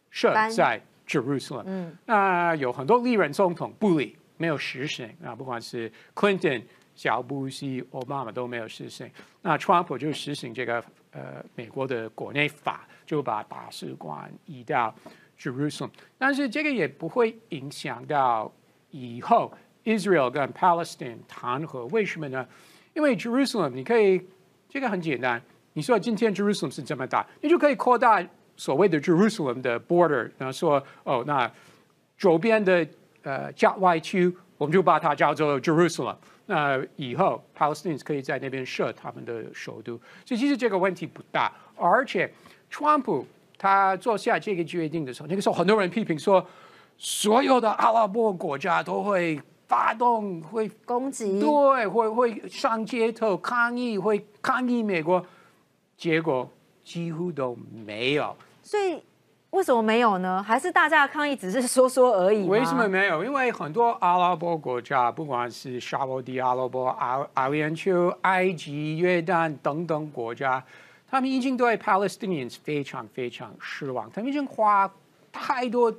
[0.09, 1.63] 设在 Jerusalem。
[1.65, 6.63] 嗯，那有很多历任总统不理，没有实行啊，不管是 Clinton、
[6.95, 9.07] 小布希、奥巴马都没有实行。
[9.43, 12.87] 那川普就实行这个呃美国的国内法。
[13.05, 14.91] 就把大使馆移到
[15.39, 18.51] Jerusalem，但是这个也不会影响到
[18.89, 19.53] 以后
[19.83, 21.85] Israel 跟 Palestine 谈和。
[21.89, 22.47] 为什么呢？
[22.95, 24.19] 因为 Jerusalem 你可以，
[24.67, 25.39] 这个很简单。
[25.73, 28.27] 你说今天 Jerusalem 是这么大，你就可以扩大
[28.57, 31.51] 所谓的 Jerusalem 的 border，然后说哦，那
[32.17, 32.87] 周边的
[33.21, 36.15] 呃郊外区，我们就把它叫做 Jerusalem。
[36.47, 41.51] 那以后 Palestinians 可以在那边设他们的首都，所以其实这个问题不大。
[41.75, 42.31] 而且，
[42.69, 43.25] 川普
[43.57, 46.45] 他做下这个决定的时候，那个时候很多人批评说，
[46.97, 55.25] 所有的阿拉伯国家都会发动会攻击，对，会会上街头抗议，会抗议美国，
[55.97, 56.49] 结果
[56.83, 58.35] 几乎都没有。
[58.61, 59.01] 所以。
[59.55, 60.43] 为什么没有呢？
[60.43, 63.23] 还是大家的抗议只是说说而已为什么没有？
[63.23, 70.61] 因为很多阿拉伯国家，不管是沙地阿拉伯、阿阿联酋、埃及、约旦等等国家，
[71.09, 74.11] 他们已经对 Palestinians 非常非常失望。
[74.11, 74.91] 他们已经花
[75.31, 75.93] 太多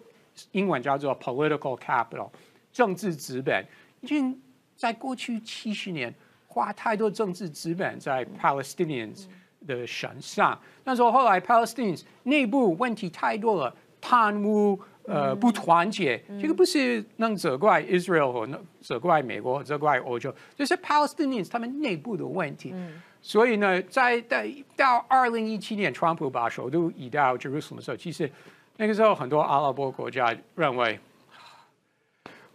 [0.52, 2.28] 英文叫做 political capital
[2.70, 3.64] 政治资本，
[4.02, 4.38] 已经
[4.76, 6.14] 在过去七十年
[6.46, 9.24] 花太多政治资本在 Palestinians。
[9.66, 22.74] 的身上，那时候后来 Palestinians 内部问题太多了，贪污，呃，不团结，这个不是能责怪 Israel 或能责怪美国，责怪欧洲，这是 Palestinians 他们内部的问题。
[23.20, 28.30] 所以呢，在在到二零一七年，川普把首都移到 Jerusalem 的时候，其实
[28.76, 30.98] 那个时候很多阿拉伯国家认为。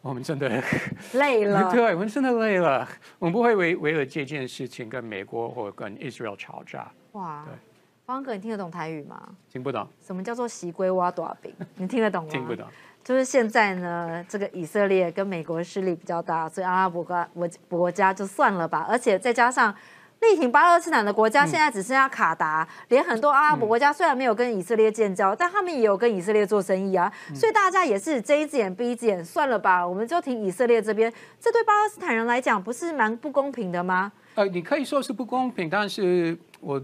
[0.01, 0.49] 我们真的
[1.13, 2.87] 累了， 对，我们真的累了。
[3.19, 6.91] 我们不会为为了这件事情跟美国或跟 Israel 吵架。
[7.13, 7.53] 哇，对，
[8.05, 9.29] 方哥，你听得懂台语吗？
[9.51, 9.87] 听不懂。
[10.05, 11.53] 什么叫做习龟挖大饼？
[11.75, 12.29] 你听得懂吗？
[12.31, 12.65] 听不懂。
[13.03, 18.85] 就是现在呢，这个以色列跟美国势力比较大，所以阿拉伯国国国家就算了吧。
[18.89, 19.73] 而且再加上。
[20.21, 27.11] 力挺巴勒斯坦的国家现在只剩下卡达，连很多阿拉伯国家虽然没有跟以色列建交，但他们也有跟以色列做生意啊。
[27.33, 31.11] 所以大家也是睁一只眼闭一只眼，算了吧，我们就挺以色列这边。
[31.39, 34.11] 这对巴勒斯坦人来讲，不是蛮不公平的吗？
[34.35, 36.79] 呃，你可以说是不公平，但是我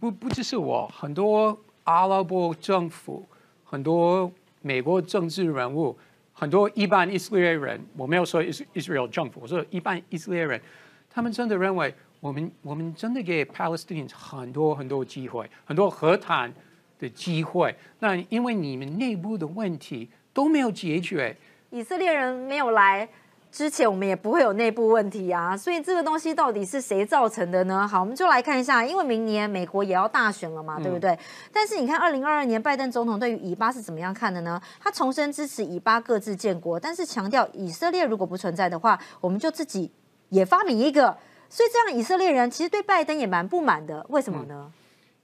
[0.00, 3.24] 不不只是我，很多阿拉伯政府、
[3.62, 4.32] 很多
[4.62, 5.96] 美国政治人物、
[6.32, 10.60] 很多一般以色列人，我没有说以以色列政府，我说一般以色列人，
[11.08, 11.94] 他们真的认为。
[12.20, 16.52] 我们我们真的给 Palestinians 很多很多机会，很多和谈
[16.98, 17.74] 的机会。
[17.98, 21.34] 那因为你们内部的问题都没有解决，
[21.70, 23.08] 以色列人没有来
[23.50, 25.56] 之前，我们也不会有内部问题啊。
[25.56, 27.86] 所以这个东西到底是谁造成的呢？
[27.86, 31.18] 好，我们就来看一下，因为明年美国也要大选了嘛，对不对？
[31.52, 34.60] 但是你看，二零二二年拜登总统对于以巴是怎么样看的呢？
[34.78, 39.90] 他重申支持以巴各自建国，但是强调以色列如果不存在的话，我们就自己
[40.28, 41.16] 也发明一个。
[41.48, 44.06] 所以这样，以色列人其实对拜登也蛮不满的。
[44.10, 44.72] 为什么呢？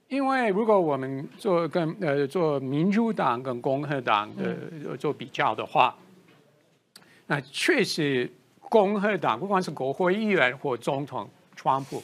[0.09, 5.95] 因为如果我们做跟呃做民主党跟共和党的做比较的话，
[7.27, 12.03] 那确实共和党不管是国会议员或总统川普，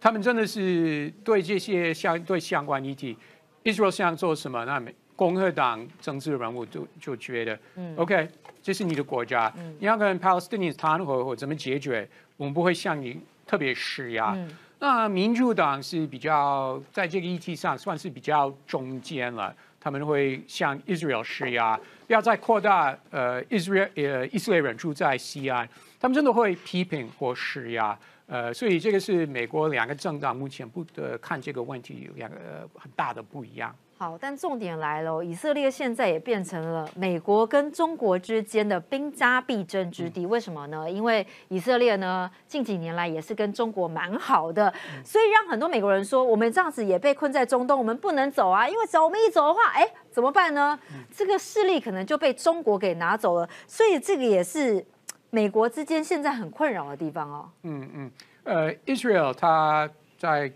[0.00, 3.16] 他们真的是对这些相对相关议题
[3.62, 4.82] ，Israel 想做什么，那
[5.14, 7.58] 共和党政治人物就就觉得
[7.96, 8.28] ，OK，
[8.60, 13.20] 这是你的国家，你要跟 Palestinians 谈和或怎么解决，我们不会向你。
[13.48, 14.36] 特别施压，
[14.80, 33.74] 那民主党是比较在这个议题上算是比较中间了，他们会向 Israel 施压，不要再扩大呃 Israel 呃以色列人住在西安，他们真的会批评或施压，呃，所以这个是美国两个政党目前不得看这个问题有两个很大的不一样。
[33.98, 40.26] 好，但重点来了，以色列现在也变成了美国跟中国之间的兵家必争之地。
[40.26, 40.88] 为什么呢？
[40.90, 44.70] 因为以色列呢近几年来也是跟中国蛮好的，
[45.02, 50.78] 所以让很多美国人说，我们这样子也被困在中东，我们不能走啊，因为只要我们一走的话，哎，怎么办呢？
[51.10, 53.48] 这个势力可能就被中国给拿走了。
[53.66, 54.84] 所以这个也是
[55.30, 57.48] 美国之间现在很困扰的地方哦。
[57.62, 58.10] 嗯嗯，
[58.44, 60.52] 呃，Israel 它在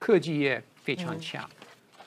[0.00, 1.48] 科技业非常强。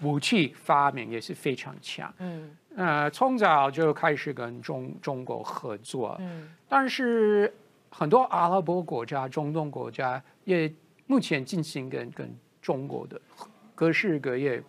[0.02, 7.54] 武器发明也是非常强，嗯，呃，从早就开始跟中中国合作，嗯，但是
[7.90, 10.72] 很多阿拉伯国家、中东国家也
[11.08, 13.20] 目前进行跟跟中国的
[13.76, 14.62] 各式各业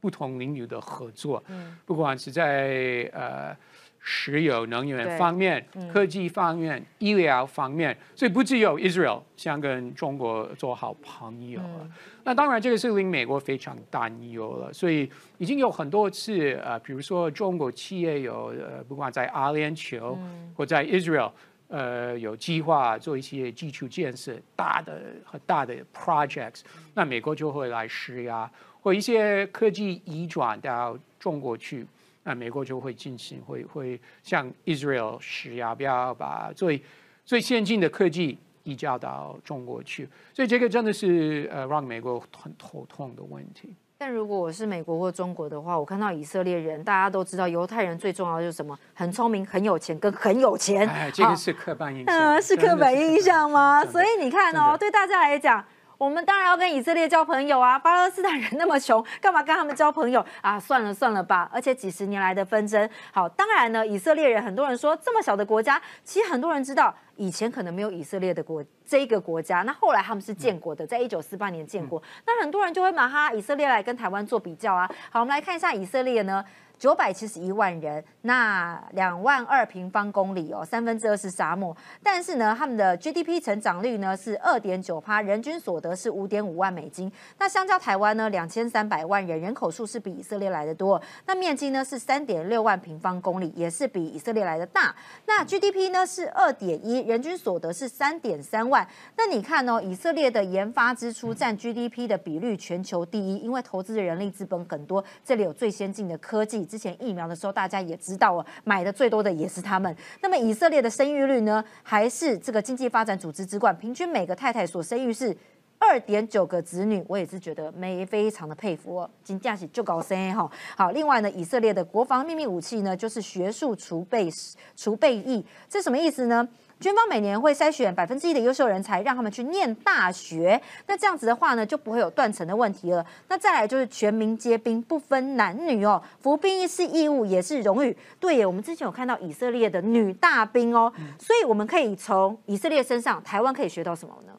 [0.00, 3.56] 不同领域的合作，嗯，不管是在呃。
[4.04, 11.88] 石油能源方面、科技方面、医疗方面，所以不只有 Israel 想跟中国做好朋友了。
[12.24, 14.72] 那当然，这个是令美国非常担忧了。
[14.72, 20.18] 所以已经有很多次，呃，比如说中国企业有，呃，不管在阿联酋
[20.56, 21.30] 或在 Israel，
[21.68, 26.62] 呃，有计划做一些基础建设、大的和大的 projects，
[26.94, 31.86] 那美国就会来施压，或一些科技移转到中国去。
[32.24, 36.82] 那美国就会进行，会会向 Israel 施压，不要把最
[37.24, 40.08] 最先进的科技移交到中国去。
[40.32, 43.74] 所以这个真的是呃让美国很头痛的问题。
[43.98, 48.76] 但如果我是美国或中国的话，我看到以色列人，大家都知道犹太人最重要的就是什么？
[48.94, 50.88] 很聪明、很有钱，跟很有钱。
[50.88, 52.42] 哎，这个是刻板印 象。
[52.42, 53.84] 是刻板印象吗？
[53.84, 55.64] 所以你看哦，对大家来讲。
[56.02, 57.78] 我们当然要跟以色列交朋友啊！
[57.78, 60.58] 巴勒斯坦人那么穷，干嘛跟他们交朋友啊？
[60.58, 61.48] 算了算了吧。
[61.52, 74.90] 而且几十年来的纷争，好，当然呢，以色列人很多人说这么小的国家，其实很多人知道以前可能没有以色列的国这一个国家，那后来他们是建国的，在一九四八年建国，那很多人就会拿哈以色列来跟台湾做比较啊。
[75.08, 76.44] 好，我们来看一下以色列呢。
[76.82, 81.76] 九百七十一万人，那两万二平方公里哦，三分之二是沙漠。
[82.02, 87.12] 但是呢，他们的 GDP 成长率呢是二点九趴，人均所得是五点五万美金。
[87.38, 91.00] 那相较台湾呢，两千三百万人，人口数是比以色列来的多。
[91.24, 94.92] 那面积呢是三点六万平方公里，也是比以色列来的大。
[95.26, 98.84] 那 GDP 呢是二点一，人均所得是三点三万。
[99.16, 106.66] 那你看哦，以色列的研发支出占 GDP 的比率全球第一，因为投资人力资本很多，这里有最先进的科技。
[106.72, 109.94] 之前疫苗的时候，大家也知道哦，买的最多的也是他们。
[110.22, 115.36] 那么以色列的生育率呢，还是这个经济发展组织之冠，平均每个太太所生育是
[115.78, 117.04] 二点九个子女。
[117.06, 120.50] 我也是觉得没非常的佩服哦，金价是就搞生哈。
[120.74, 124.30] 好，另外呢，以色列的国防秘密武器呢，就是学术储备
[124.74, 126.48] 储备役，这什么意思呢？
[126.82, 130.60] 军方每年会筛选百分之一的优秀人才，让他们去念大学。
[130.88, 133.06] 那这样子的话呢，就不会有断层的问题了。
[133.28, 136.02] 那再来就是全民皆兵，不分男女哦。
[136.20, 137.96] 服兵役是义务，也是荣誉。
[138.18, 144.32] 对耶，我们之前有看到以色列的女大兵哦，所以我们可以从以色列身上，台湾可以学到什么呢？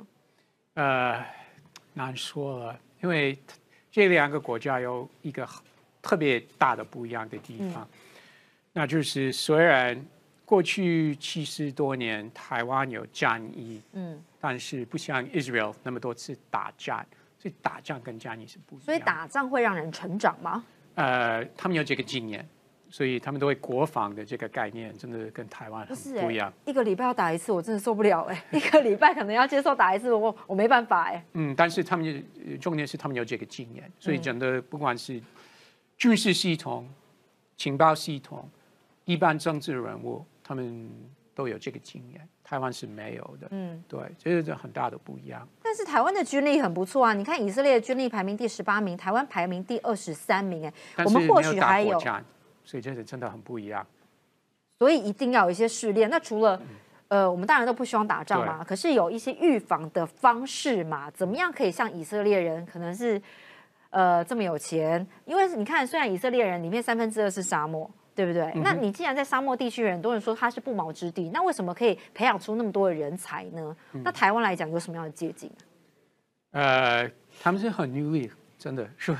[0.74, 1.26] 呃，
[1.94, 3.42] 难说了，因为
[3.90, 5.48] 这两个国家有一个
[6.02, 7.88] 特别大的不一样的地方，
[8.74, 10.06] 那就是虽然。
[10.46, 17.04] 过去七十多年，台湾有战役，嗯，但是不像 Israel 那么多次打仗，
[17.40, 18.86] 所以打仗跟战役是不一样。
[18.86, 20.64] 所以打仗会让人成长吗？
[20.96, 22.48] 呃，他们有这个经验，
[22.90, 26.52] 所以他们都会国防的这个概念，真的跟台湾很不一样。
[26.66, 28.46] 一个礼拜要打一次，我真的受不了哎！
[28.52, 31.26] 一个礼拜可能要接受打一次，我我没办法哎。
[31.34, 32.24] 嗯，但是他们
[32.60, 35.20] 重点是他们有这个经验，所以整的不管是
[35.98, 36.88] 军事系统、
[37.56, 38.48] 情报系统、
[39.06, 40.24] 一般政治人物。
[40.44, 40.92] 他们
[41.34, 43.48] 都有这个经验，台湾是没有的。
[43.52, 45.48] 嗯，对，这是很大的不一样。
[45.64, 47.14] 但是台湾的军力很不错啊！
[47.14, 50.72] 你看以色列的军力排名第十八名，台湾排名第二十三名。
[50.96, 52.00] 哎，我们或许还有，
[52.64, 53.86] 所以这是真的很不一样。
[54.78, 56.10] 所以一定要有一些试炼。
[56.10, 56.62] 那除了
[57.08, 61.10] 呃，我们当然都不希望打仗嘛，可是有一些预防的方式嘛？
[61.12, 63.22] 怎么样可以像以色列人，可能是
[63.90, 65.06] 呃这么有钱？
[65.26, 67.90] 因为你看，虽然以色列人里面三分之二是沙漠。
[68.16, 68.52] 对不对？
[68.62, 73.76] 那你既然在沙漠地区，很多人说它是不毛之地，那为什么可以培养出那么多的人才呢？
[74.04, 75.50] 那台湾来讲有什么样的借鉴？
[76.52, 77.10] 呃，
[77.42, 78.88] 他们是很努力，真的。
[78.98, 79.16] 说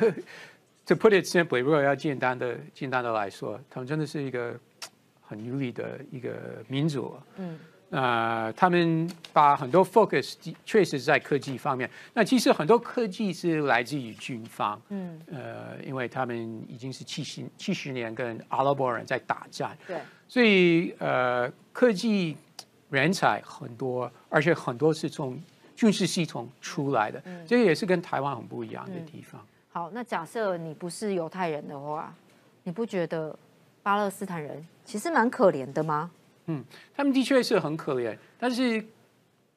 [0.86, 4.60] ，to put it simply，如果要简单的、简单的来说，他们真的是一个
[5.22, 7.16] 很努力的一个民族。
[7.38, 7.60] 嗯。
[7.94, 11.88] 呃，他们把很多 focus 确实在科技方面。
[12.12, 16.36] 那其实很多科技是来自于军方，嗯，呃，因为他们
[16.68, 22.36] 已经是七十七十年跟阿拉伯人在打战，对，所以呃，科技
[22.90, 25.40] 人才很多，而且很多是从
[25.76, 29.40] 军事系统出来的，这个也是跟台湾很不一样的地方。
[29.72, 32.12] 好，那假设你不是犹太人的话，
[32.64, 33.38] 你不觉得
[33.84, 36.10] 巴勒斯坦人其实蛮可怜的吗？
[36.48, 36.64] 嗯，
[36.96, 38.84] 他们的确是很可怜，但是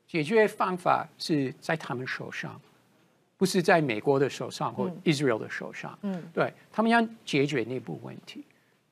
[0.07, 2.61] 解决方法是在他们手上，
[3.37, 5.99] 不是在美国的手上或 Israel 的手上。
[6.03, 8.45] 嗯，对他们要解决内部问题。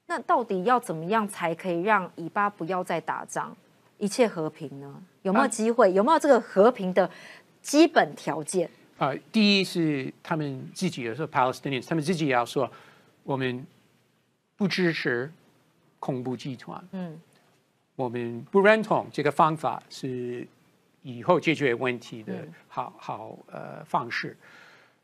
[0.06, 3.56] 那到底要怎么样才可以让以巴不要再打仗，
[3.98, 5.02] 一切和平呢？
[5.22, 5.92] 有没有机会？
[5.92, 7.08] 有没有这个和平的
[7.62, 8.68] 基本条件？
[8.98, 12.70] 啊，第一是他们自己的说 Palestinians，他们自己要说，
[13.22, 13.64] 我们
[14.56, 15.32] 不支持
[15.98, 16.84] 恐怖集团。
[16.92, 17.18] 嗯。
[17.96, 20.44] 我们不认同这个方法是
[21.02, 22.32] 以后解决问题的
[22.66, 24.36] 好好呃方式，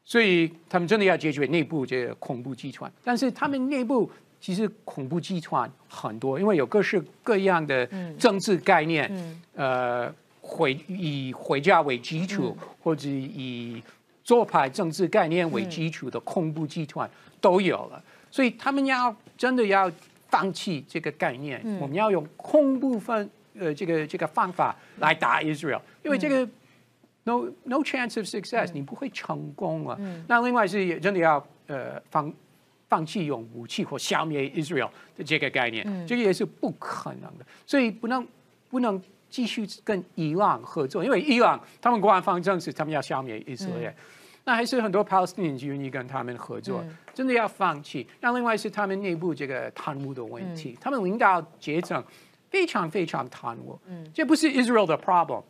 [0.05, 2.91] 所以他们真的要解决内部这个恐怖集团。
[3.05, 7.87] 但是他们内部其实恐怖集团很多，因为有各式各样的
[8.19, 13.81] 政治概念，呃，回以回家为基础或者以
[14.25, 17.09] 做派政治概念为基础的恐怖集团
[17.41, 19.89] 都有了，所以他们要真的要。
[20.31, 26.47] 放弃这个概念，我们要用空部分呃这个这个方法来打 Israel，因为这个
[27.25, 29.99] no no chance of success，你不会成功啊。
[30.29, 32.33] 那另外是也真的要呃放
[32.89, 37.45] 放弃用武器或消灭 Israel 的这个概念，这个也是不可能的。
[37.67, 38.27] 所以不能
[38.69, 43.95] 不能继续跟伊朗合作，因为伊朗他们官方政策他们要消灭以色列。
[44.51, 48.05] 那还是很多 Palestinians 愿意跟他们合作，真的要放弃。
[48.21, 52.03] 那另外是他们内部这个贪污的问题，他们领导阶层
[52.51, 55.45] 非常非常贪污，嗯这不是 Israel 的 problem，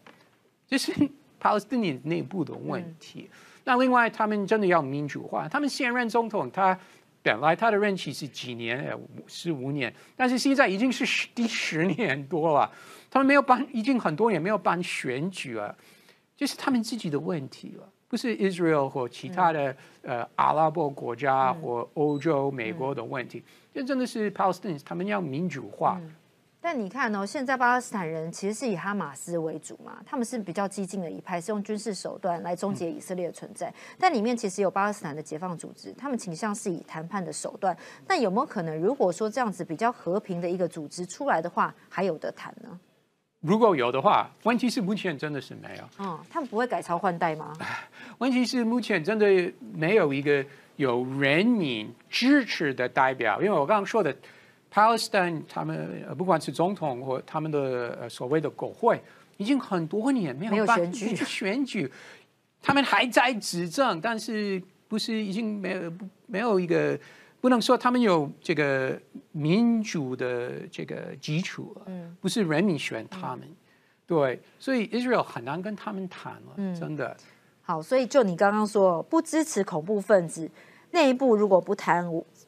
[0.69, 0.93] 这是
[1.41, 3.31] Palestinians 内部的问题。
[3.65, 6.79] 那另外他们真的要民主化，他们现任总统他
[7.23, 8.95] 本来他的任期是几年？
[9.27, 12.71] 十五年，但是现在已经是十第十年多了，
[13.11, 15.75] 他们没有办，已经很多年没有办选举了，
[16.37, 17.89] 这是他们自己的问题了。
[18.11, 23.41] 不是 Israel 或其他的呃阿拉伯国家或欧洲、美国的问题，
[23.73, 26.01] 这真的是 Palestinians 他们要民主化。
[26.61, 33.73] 但你看哦，现在巴勒斯坦人其实是以哈马斯为主嘛，他们是比较激进的一派，是用军事手段来终结以色列的存在。
[33.97, 37.75] 但里面其实有巴勒斯坦的解放组织，他们倾向是以谈判的手段。
[38.09, 42.79] 那有没有可能，如果说这样子比较和平的一个组织出来的话，还有得谈呢？
[43.41, 45.85] 如果有的话，问题是目前真的是没有。
[45.99, 47.53] 嗯，他们不会改朝换代吗？
[48.19, 50.45] 问题是目前真的没有一个
[50.77, 54.15] 有人民支持的代表，因为我刚刚说的
[54.71, 59.01] ，Palestine 他们不管是总统或他们的所谓的国会，
[59.39, 61.91] 已经很多年没有选举，选举，
[62.61, 65.93] 他们还在执政，但是不是已经没有
[66.27, 66.99] 没有一个。
[67.41, 69.01] 不能说他们有这个
[69.33, 73.49] 民主的这个基础嗯，不是人民选他们，
[74.07, 77.17] 对，所以 Israel 很难跟他们谈了，真的。
[77.63, 80.51] 好，所以就你刚刚说不支持恐怖分子，
[80.91, 82.05] 内部如果不贪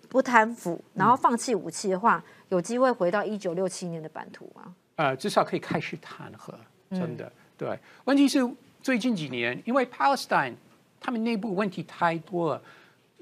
[0.08, 4.74] 不贪腐，然后放弃武器的话，有机会回到一九六七年的版图吗？
[4.96, 6.54] 呃，至少可以开始谈和，
[6.90, 7.32] 真的。
[7.56, 8.46] 对，问题是
[8.82, 10.54] 最近几年，因为 Palestine
[11.00, 12.62] 他们内部问题太多了。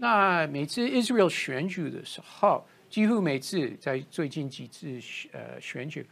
[0.03, 4.98] 那每次 Israel 选举的时候，几乎每次在最近几次
[5.30, 6.07] 呃选举，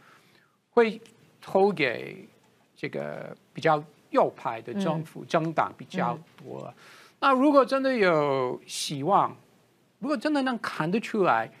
[0.69, 1.01] 会
[1.41, 2.23] 投给
[2.75, 6.71] 这个比较右派的政府政党比较多。
[7.19, 9.35] 那如果真的有希望，
[9.97, 11.51] 如果真的能看得出来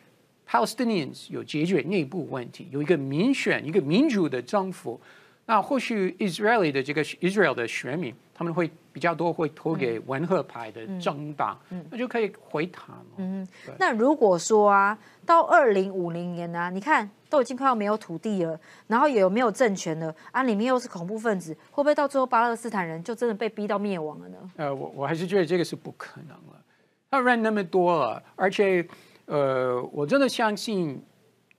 [0.47, 5.01] ，Palestinians 有解决内部问题，有一个民选、一个民主的政府。
[5.47, 11.59] 那或许 Israeli 的这个 Israel 的选民，他们会比较多会投给文赫派的政党，
[11.91, 13.05] 那就可以回谈了。
[13.17, 13.45] 嗯，
[13.77, 24.37] 那如果说啊，到二零五零年呢，你看都已经快要没有土地了，然后也有没有政权了，啊，里面又是恐怖分子，会不会到最后巴勒斯坦人就真的被逼到灭亡了呢？
[24.55, 26.63] 呃，我我还是觉得这个是不可能了。
[27.11, 28.87] 他人那么多了，而且
[29.25, 31.03] 呃，我真的相信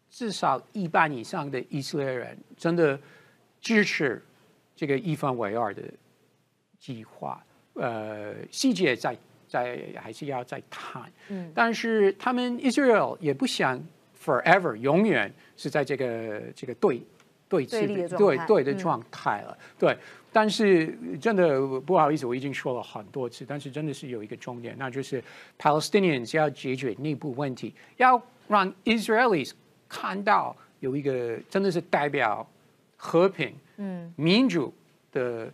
[0.08, 2.98] 至少一半以上的以色列人真的。
[3.62, 4.24] 支持
[4.74, 5.82] 这个一分为二的
[6.80, 7.40] 计划，
[7.74, 9.16] 呃，细节在
[9.46, 11.02] 在还是要再谈。
[11.28, 13.80] 嗯，但是他们 Israel 也不想
[14.18, 17.02] forever 永远是在这个这个对
[17.48, 19.56] 对峙对对的状态了。
[19.78, 19.96] 对，
[20.32, 25.22] 但是真的不好意思，我已经说了很多次，但是真的是有一个重点，那就是
[25.58, 29.52] Palestinians 要解决内部问题，要让 Israelis
[29.88, 32.48] 看到有一个真的是代表。
[33.02, 34.70] 和平、嗯，民主
[35.10, 35.50] 的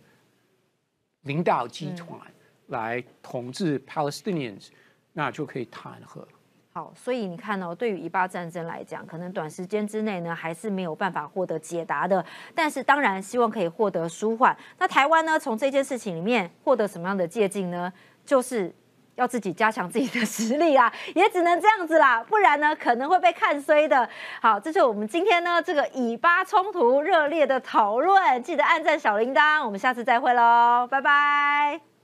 [1.27, 2.19] 领导集团
[2.67, 4.69] 来统治 Palestinians，
[5.13, 6.27] 那就可以谈和。
[6.71, 12.25] 好，所以你看哦，对于以巴战争来讲，可能短时间之内呢，还是没有办法获得解答的。
[12.55, 14.57] 但是当然，希望可以获得舒缓。
[14.79, 17.91] 那台湾呢，从这件事情里面获得什么样的借鉴呢？
[18.25, 18.73] 就是。
[19.17, 24.07] 要自己加强自己的 实力啊，也只能这样子啦，不然呢可能会被看衰的。
[24.41, 31.96] 好，这是我们今天呢这个以巴冲突热烈的讨论，记得按赞小铃铛，我们下次再会喽，拜拜。